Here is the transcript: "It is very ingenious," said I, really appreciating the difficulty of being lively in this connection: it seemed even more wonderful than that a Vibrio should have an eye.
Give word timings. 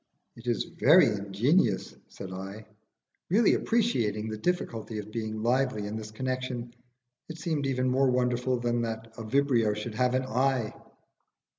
"It 0.35 0.47
is 0.47 0.63
very 0.63 1.05
ingenious," 1.05 1.93
said 2.07 2.31
I, 2.31 2.65
really 3.29 3.53
appreciating 3.53 4.29
the 4.29 4.35
difficulty 4.37 4.97
of 4.97 5.11
being 5.11 5.43
lively 5.43 5.85
in 5.85 5.95
this 5.95 6.09
connection: 6.09 6.73
it 7.29 7.37
seemed 7.37 7.67
even 7.67 7.87
more 7.87 8.09
wonderful 8.09 8.57
than 8.57 8.81
that 8.81 9.13
a 9.19 9.21
Vibrio 9.21 9.75
should 9.75 9.93
have 9.93 10.15
an 10.15 10.23
eye. 10.23 10.73